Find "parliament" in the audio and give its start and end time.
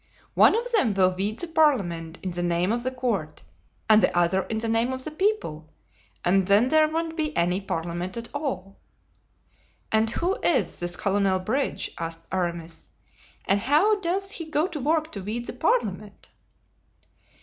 1.47-2.17, 7.61-8.17, 15.53-16.29